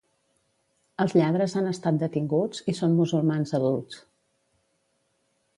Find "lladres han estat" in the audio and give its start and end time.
1.19-2.01